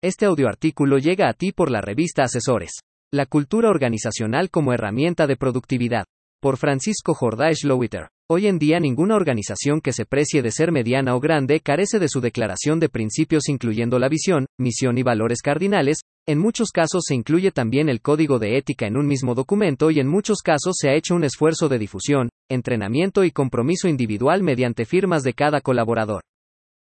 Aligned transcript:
Este 0.00 0.26
audioartículo 0.26 0.98
llega 0.98 1.28
a 1.28 1.32
ti 1.32 1.50
por 1.50 1.72
la 1.72 1.80
revista 1.80 2.22
Asesores. 2.22 2.70
La 3.12 3.26
cultura 3.26 3.68
organizacional 3.68 4.48
como 4.48 4.72
herramienta 4.72 5.26
de 5.26 5.36
productividad. 5.36 6.04
Por 6.40 6.56
Francisco 6.56 7.14
Jordash 7.14 7.64
Lowiter. 7.64 8.06
Hoy 8.30 8.46
en 8.46 8.60
día 8.60 8.78
ninguna 8.78 9.16
organización 9.16 9.80
que 9.80 9.92
se 9.92 10.06
precie 10.06 10.40
de 10.40 10.52
ser 10.52 10.70
mediana 10.70 11.16
o 11.16 11.20
grande 11.20 11.58
carece 11.58 11.98
de 11.98 12.08
su 12.08 12.20
declaración 12.20 12.78
de 12.78 12.88
principios 12.88 13.48
incluyendo 13.48 13.98
la 13.98 14.08
visión, 14.08 14.46
misión 14.56 14.98
y 14.98 15.02
valores 15.02 15.42
cardinales, 15.42 15.98
en 16.28 16.38
muchos 16.38 16.70
casos 16.70 17.02
se 17.04 17.16
incluye 17.16 17.50
también 17.50 17.88
el 17.88 18.00
código 18.00 18.38
de 18.38 18.56
ética 18.56 18.86
en 18.86 18.96
un 18.96 19.08
mismo 19.08 19.34
documento 19.34 19.90
y 19.90 19.98
en 19.98 20.06
muchos 20.06 20.42
casos 20.42 20.76
se 20.78 20.90
ha 20.90 20.94
hecho 20.94 21.16
un 21.16 21.24
esfuerzo 21.24 21.68
de 21.68 21.80
difusión, 21.80 22.28
entrenamiento 22.48 23.24
y 23.24 23.32
compromiso 23.32 23.88
individual 23.88 24.44
mediante 24.44 24.84
firmas 24.84 25.24
de 25.24 25.32
cada 25.32 25.60
colaborador. 25.60 26.22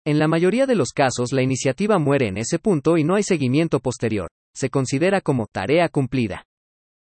En 0.04 0.18
la 0.18 0.26
mayoría 0.26 0.66
de 0.66 0.74
los 0.74 0.90
casos 0.90 1.32
la 1.32 1.42
iniciativa 1.42 1.98
muere 1.98 2.26
en 2.26 2.36
ese 2.36 2.58
punto 2.58 2.96
y 2.96 3.04
no 3.04 3.14
hay 3.14 3.22
seguimiento 3.22 3.78
posterior. 3.78 4.28
Se 4.52 4.68
considera 4.68 5.20
como 5.20 5.46
tarea 5.46 5.88
cumplida. 5.88 6.44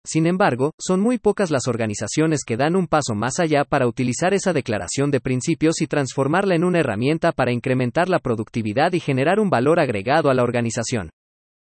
Sin 0.05 0.27
embargo, 0.27 0.73
son 0.78 1.00
muy 1.00 1.19
pocas 1.19 1.50
las 1.50 1.69
organizaciones 1.69 2.41
que 2.45 2.59
dan 2.59 2.77
un 2.77 2.88
paso 2.88 3.14
más 3.14 3.41
allá 3.41 3.64
para 3.64 3.86
utilizar 3.86 4.34
esa 4.34 4.52
declaración 4.52 5.10
de 5.10 5.20
principios 5.20 5.80
y 5.80 5.86
transformarla 5.86 6.55
en 6.55 6.64
una 6.64 6.80
herramienta 6.80 7.33
para 7.33 7.52
incrementar 7.52 8.10
la 8.10 8.19
productividad 8.19 8.92
y 8.92 9.00
generar 9.00 9.41
un 9.41 9.48
valor 9.48 9.80
agregado 9.80 10.28
a 10.28 10.34
la 10.34 10.42
organización. 10.42 11.09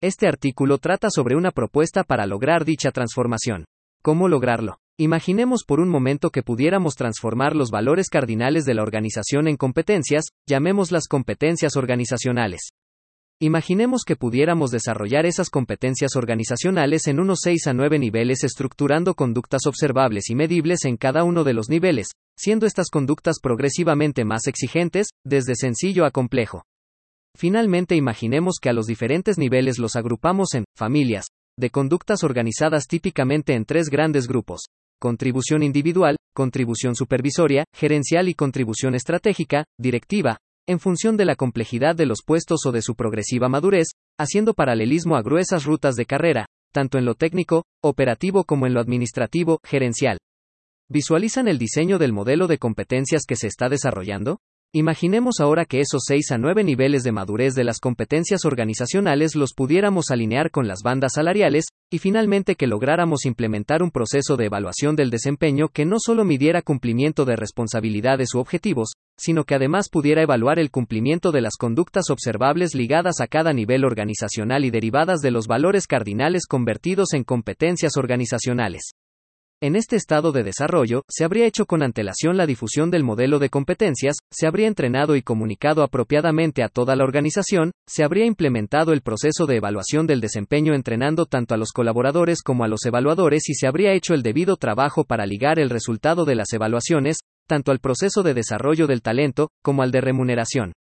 Este 0.01 0.27
artículo 0.27 0.79
trata 0.79 1.09
sobre 1.11 1.35
una 1.35 1.51
propuesta 1.51 2.03
para 2.03 2.25
lograr 2.25 2.65
dicha 2.65 2.91
transformación. 2.91 3.65
¿Cómo 4.01 4.27
lograrlo? 4.27 4.79
Imaginemos 4.99 5.63
por 5.65 5.79
un 5.79 5.89
momento 5.89 6.29
que 6.29 6.43
pudiéramos 6.43 6.93
transformar 6.93 7.55
los 7.55 7.71
valores 7.71 8.09
cardinales 8.09 8.63
de 8.63 8.75
la 8.75 8.83
organización 8.83 9.47
en 9.47 9.57
competencias, 9.57 10.25
llamémoslas 10.47 11.07
competencias 11.07 11.75
organizacionales. 11.75 12.69
Imaginemos 13.41 14.03
que 14.05 14.15
pudiéramos 14.15 14.69
desarrollar 14.69 15.25
esas 15.25 15.49
competencias 15.49 16.15
organizacionales 16.15 17.07
en 17.07 17.19
unos 17.19 17.39
6 17.41 17.67
a 17.67 17.73
9 17.73 17.97
niveles 17.97 18.43
estructurando 18.43 19.15
conductas 19.15 19.65
observables 19.65 20.29
y 20.29 20.35
medibles 20.35 20.85
en 20.85 20.97
cada 20.97 21.23
uno 21.23 21.43
de 21.43 21.53
los 21.53 21.69
niveles, 21.69 22.09
siendo 22.37 22.67
estas 22.67 22.91
conductas 22.91 23.37
progresivamente 23.41 24.25
más 24.25 24.45
exigentes, 24.45 25.07
desde 25.25 25.55
sencillo 25.55 26.05
a 26.05 26.11
complejo. 26.11 26.65
Finalmente 27.35 27.95
imaginemos 27.95 28.57
que 28.61 28.69
a 28.69 28.73
los 28.73 28.85
diferentes 28.85 29.39
niveles 29.39 29.79
los 29.79 29.95
agrupamos 29.95 30.53
en 30.53 30.65
familias, 30.77 31.25
de 31.59 31.71
conductas 31.71 32.23
organizadas 32.23 32.85
típicamente 32.87 33.55
en 33.55 33.65
tres 33.65 33.89
grandes 33.89 34.27
grupos, 34.27 34.67
contribución 35.03 35.63
individual, 35.63 36.15
contribución 36.33 36.95
supervisoria, 36.95 37.65
gerencial 37.75 38.29
y 38.29 38.35
contribución 38.35 38.95
estratégica, 38.95 39.65
directiva, 39.77 40.37
en 40.65 40.79
función 40.79 41.17
de 41.17 41.25
la 41.25 41.35
complejidad 41.35 41.93
de 41.93 42.05
los 42.05 42.19
puestos 42.25 42.65
o 42.65 42.71
de 42.71 42.81
su 42.81 42.95
progresiva 42.95 43.49
madurez, 43.49 43.87
haciendo 44.17 44.53
paralelismo 44.53 45.17
a 45.17 45.21
gruesas 45.21 45.65
rutas 45.65 45.95
de 45.95 46.05
carrera, 46.05 46.45
tanto 46.71 46.97
en 46.97 47.03
lo 47.03 47.15
técnico, 47.15 47.65
operativo 47.83 48.45
como 48.45 48.65
en 48.65 48.73
lo 48.73 48.79
administrativo, 48.79 49.59
gerencial. 49.65 50.19
¿Visualizan 50.89 51.49
el 51.49 51.57
diseño 51.57 51.99
del 51.99 52.13
modelo 52.13 52.47
de 52.47 52.57
competencias 52.57 53.23
que 53.27 53.35
se 53.35 53.47
está 53.47 53.67
desarrollando? 53.67 54.37
Imaginemos 54.75 55.35
ahora 55.39 55.65
que 55.65 55.81
esos 55.81 56.01
6 56.07 56.31
a 56.31 56.39
9 56.39 56.63
niveles 56.63 57.03
de 57.03 57.11
madurez 57.11 57.53
de 57.53 57.63
las 57.63 57.77
competencias 57.77 58.43
organizacionales 58.43 59.35
los 59.35 59.53
pudiéramos 59.53 60.09
alinear 60.09 60.49
con 60.49 60.67
las 60.67 60.79
bandas 60.83 61.11
salariales, 61.13 61.65
y 61.91 61.99
finalmente 61.99 62.55
que 62.55 62.65
lográramos 62.65 63.27
implementar 63.27 63.83
un 63.83 63.91
proceso 63.91 64.35
de 64.35 64.45
evaluación 64.45 64.95
del 64.95 65.11
desempeño 65.11 65.67
que 65.69 65.85
no 65.85 65.97
solo 65.99 66.25
midiera 66.25 66.63
cumplimiento 66.63 67.23
de 67.23 67.35
responsabilidades 67.35 68.33
u 68.33 68.39
objetivos, 68.39 68.93
sino 69.15 69.43
que 69.43 69.53
además 69.53 69.89
pudiera 69.91 70.23
evaluar 70.23 70.57
el 70.57 70.71
cumplimiento 70.71 71.31
de 71.31 71.41
las 71.41 71.53
conductas 71.55 72.09
observables 72.09 72.73
ligadas 72.73 73.21
a 73.21 73.27
cada 73.27 73.53
nivel 73.53 73.85
organizacional 73.85 74.65
y 74.65 74.71
derivadas 74.71 75.19
de 75.19 75.29
los 75.29 75.45
valores 75.45 75.85
cardinales 75.85 76.47
convertidos 76.47 77.13
en 77.13 77.25
competencias 77.25 77.95
organizacionales. 77.95 78.93
En 79.61 79.75
este 79.75 79.95
estado 79.95 80.31
de 80.31 80.43
desarrollo, 80.43 81.03
se 81.07 81.23
habría 81.23 81.45
hecho 81.45 81.65
con 81.65 81.83
antelación 81.83 82.35
la 82.35 82.45
difusión 82.45 82.91
del 82.91 83.03
modelo 83.03 83.39
de 83.39 83.49
competencias, 83.49 84.17
se 84.29 84.45
habría 84.45 84.67
entrenado 84.67 85.15
y 85.15 85.21
comunicado 85.21 85.83
apropiadamente 85.83 86.63
a 86.63 86.67
toda 86.67 86.95
la 86.95 87.05
organización, 87.05 87.71
se 87.87 88.03
habría 88.03 88.25
implementado 88.25 88.91
el 88.91 89.01
proceso 89.01 89.45
de 89.45 89.55
evaluación 89.55 90.05
del 90.05 90.19
desempeño 90.19 90.73
entrenando 90.73 91.25
tanto 91.25 91.53
a 91.53 91.57
los 91.57 91.71
colaboradores 91.71 92.41
como 92.41 92.65
a 92.65 92.67
los 92.67 92.85
evaluadores 92.85 93.47
y 93.49 93.53
se 93.53 93.67
habría 93.67 93.93
hecho 93.93 94.13
el 94.13 94.21
debido 94.21 94.57
trabajo 94.57 95.05
para 95.05 95.25
ligar 95.25 95.59
el 95.59 95.69
resultado 95.69 96.25
de 96.25 96.35
las 96.35 96.51
evaluaciones, 96.51 97.19
tanto 97.47 97.71
al 97.71 97.79
proceso 97.79 98.21
de 98.21 98.33
desarrollo 98.33 98.87
del 98.87 99.01
talento, 99.01 99.49
como 99.61 99.81
al 99.81 99.91
de 99.91 100.01
remuneración. 100.01 100.73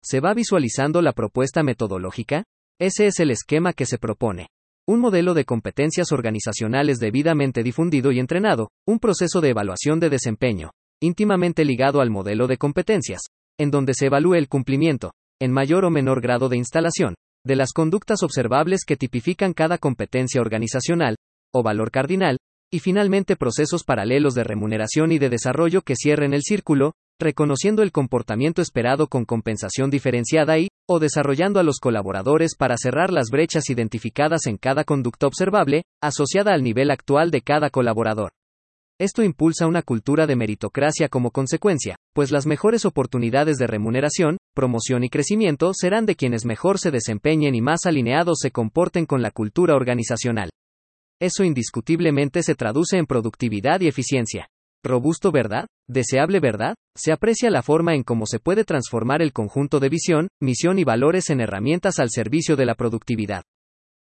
¿Se 0.00 0.20
va 0.20 0.34
visualizando 0.34 1.02
la 1.02 1.12
propuesta 1.12 1.62
metodológica? 1.62 2.44
Ese 2.80 3.06
es 3.06 3.20
el 3.20 3.30
esquema 3.30 3.72
que 3.72 3.86
se 3.86 3.98
propone. 3.98 4.48
Un 4.88 4.98
modelo 4.98 5.32
de 5.34 5.44
competencias 5.44 6.10
organizacionales 6.10 6.98
debidamente 6.98 7.62
difundido 7.62 8.10
y 8.10 8.18
entrenado, 8.18 8.70
un 8.84 8.98
proceso 8.98 9.40
de 9.40 9.50
evaluación 9.50 10.00
de 10.00 10.10
desempeño, 10.10 10.72
íntimamente 11.00 11.64
ligado 11.64 12.00
al 12.00 12.10
modelo 12.10 12.48
de 12.48 12.56
competencias, 12.56 13.20
en 13.60 13.70
donde 13.70 13.94
se 13.94 14.06
evalúe 14.06 14.34
el 14.34 14.48
cumplimiento, 14.48 15.12
en 15.40 15.52
mayor 15.52 15.84
o 15.84 15.90
menor 15.90 16.20
grado 16.20 16.48
de 16.48 16.56
instalación, 16.56 17.14
de 17.46 17.54
las 17.54 17.72
conductas 17.72 18.24
observables 18.24 18.80
que 18.84 18.96
tipifican 18.96 19.52
cada 19.52 19.78
competencia 19.78 20.40
organizacional, 20.40 21.14
o 21.54 21.62
valor 21.62 21.92
cardinal, 21.92 22.38
y 22.72 22.80
finalmente 22.80 23.36
procesos 23.36 23.84
paralelos 23.84 24.34
de 24.34 24.42
remuneración 24.42 25.12
y 25.12 25.18
de 25.20 25.28
desarrollo 25.28 25.82
que 25.82 25.94
cierren 25.94 26.34
el 26.34 26.42
círculo, 26.42 26.94
reconociendo 27.22 27.82
el 27.82 27.92
comportamiento 27.92 28.60
esperado 28.60 29.06
con 29.06 29.24
compensación 29.24 29.88
diferenciada 29.90 30.58
y, 30.58 30.68
o 30.88 30.98
desarrollando 30.98 31.60
a 31.60 31.62
los 31.62 31.78
colaboradores 31.78 32.54
para 32.56 32.76
cerrar 32.76 33.10
las 33.12 33.30
brechas 33.30 33.70
identificadas 33.70 34.46
en 34.46 34.58
cada 34.58 34.84
conducta 34.84 35.26
observable, 35.26 35.84
asociada 36.02 36.52
al 36.52 36.62
nivel 36.62 36.90
actual 36.90 37.30
de 37.30 37.40
cada 37.40 37.70
colaborador. 37.70 38.32
Esto 39.00 39.22
impulsa 39.22 39.66
una 39.66 39.82
cultura 39.82 40.26
de 40.26 40.36
meritocracia 40.36 41.08
como 41.08 41.30
consecuencia, 41.30 41.96
pues 42.14 42.30
las 42.30 42.46
mejores 42.46 42.84
oportunidades 42.84 43.56
de 43.56 43.66
remuneración, 43.66 44.36
promoción 44.54 45.02
y 45.02 45.08
crecimiento 45.08 45.72
serán 45.74 46.06
de 46.06 46.14
quienes 46.14 46.44
mejor 46.44 46.78
se 46.78 46.90
desempeñen 46.90 47.54
y 47.54 47.60
más 47.60 47.86
alineados 47.86 48.38
se 48.40 48.50
comporten 48.50 49.06
con 49.06 49.22
la 49.22 49.30
cultura 49.30 49.74
organizacional. 49.74 50.50
Eso 51.20 51.42
indiscutiblemente 51.42 52.42
se 52.42 52.54
traduce 52.54 52.96
en 52.96 53.06
productividad 53.06 53.80
y 53.80 53.88
eficiencia. 53.88 54.48
Robusto, 54.84 55.30
¿verdad? 55.30 55.66
Deseable, 55.88 56.40
¿verdad? 56.40 56.74
Se 56.96 57.12
aprecia 57.12 57.50
la 57.50 57.62
forma 57.62 57.94
en 57.94 58.02
cómo 58.02 58.26
se 58.26 58.40
puede 58.40 58.64
transformar 58.64 59.22
el 59.22 59.32
conjunto 59.32 59.78
de 59.78 59.88
visión, 59.88 60.28
misión 60.40 60.78
y 60.80 60.84
valores 60.84 61.30
en 61.30 61.40
herramientas 61.40 62.00
al 62.00 62.10
servicio 62.10 62.56
de 62.56 62.66
la 62.66 62.74
productividad. 62.74 63.44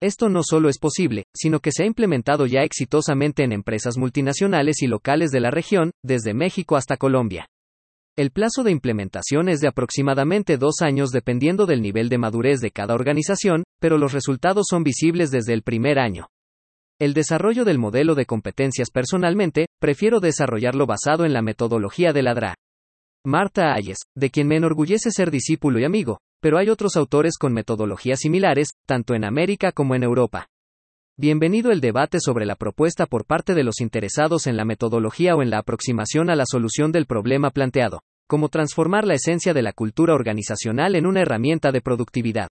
Esto 0.00 0.28
no 0.28 0.42
solo 0.42 0.69
es 0.69 0.78
posible, 0.78 1.25
sino 1.36 1.60
que 1.60 1.72
se 1.72 1.82
ha 1.82 1.86
implementado 1.86 2.47
ya 2.47 2.62
exitosamente 2.62 3.42
en 3.42 3.53
empresas 3.53 3.98
multinacionales 3.98 4.81
y 4.81 4.86
locales 4.86 5.31
de 5.31 5.41
la 5.41 5.50
región, 5.50 5.91
desde 6.04 6.34
México 6.34 6.76
hasta 6.76 6.97
Colombia. 6.97 7.48
El 8.16 8.31
plazo 8.31 8.62
de 8.62 8.70
implementación 8.70 9.48
es 9.48 9.60
de 9.60 9.69
aproximadamente 9.69 10.56
dos 10.56 10.82
años 10.82 11.10
dependiendo 11.10 11.66
del 11.66 11.82
nivel 11.82 12.08
de 12.08 12.19
madurez 12.19 12.60
de 12.60 12.70
cada 12.70 12.94
organización, 12.94 13.64
pero 13.81 13.98
los 13.98 14.12
resultados 14.12 14.66
son 14.70 14.84
visibles 14.84 15.31
desde 15.31 15.52
el 15.52 15.62
primer 15.62 15.98
año. 15.98 16.28
El 17.00 17.15
desarrollo 17.15 17.65
del 17.65 17.78
modelo 17.78 18.15
de 18.15 18.27
competencias 18.27 18.91
personalmente, 18.91 19.69
prefiero 19.81 20.21
desarrollarlo 20.21 20.84
basado 20.84 21.25
en 21.25 21.33
la 21.33 21.41
metodología 21.41 22.12
de 22.12 22.22
la 22.22 22.34
DRA. 22.34 22.55
Marta 23.25 23.72
Ayes, 23.72 24.00
de 24.15 24.28
quien 24.28 24.47
me 24.47 24.56
enorgullece 24.56 25.11
ser 25.11 25.31
discípulo 25.31 25.78
y 25.78 25.84
amigo, 25.84 26.19
pero 26.43 26.59
hay 26.59 26.69
otros 26.69 26.97
autores 26.97 27.38
con 27.38 27.55
metodologías 27.55 28.21
similares, 28.21 28.72
tanto 28.87 29.15
en 29.15 29.25
América 29.25 29.72
como 29.72 29.94
en 29.94 30.03
Europa. 30.03 30.49
Bienvenido 31.19 31.71
el 31.71 31.81
debate 31.81 32.19
sobre 32.21 32.44
la 32.44 32.55
propuesta 32.55 33.06
por 33.06 33.25
parte 33.25 33.55
de 33.55 33.65
los 33.65 33.81
interesados 33.81 34.47
en 34.47 34.59
la 34.59 34.67
metodología 34.67 35.34
o 35.34 35.43
en 35.43 35.49
la 35.49 35.61
aproximación 35.61 36.28
a 36.28 36.37
la 36.37 36.44
solución 36.44 36.93
del 36.93 37.06
problema 37.06 37.49
planteado, 37.49 38.03
cómo 38.28 38.50
transformar 38.50 39.06
la 39.06 39.15
esencia 39.15 39.55
de 39.55 39.62
la 39.62 39.72
cultura 39.72 40.12
organizacional 40.12 40.94
en 40.97 41.06
una 41.06 41.22
herramienta 41.22 41.72
de 41.72 41.81
productividad. 41.81 42.49